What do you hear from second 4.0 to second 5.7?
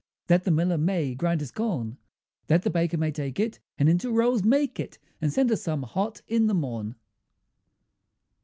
rolls make it, And send us